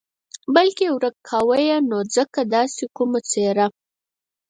بلکې 0.55 0.85
ورک 0.95 1.15
کاوه 1.29 1.57
یې 1.67 1.77
نو 1.89 1.97
ځکه 2.15 2.39
داسې 2.55 2.83
کومه 2.97 3.19
څېره. 3.31 3.65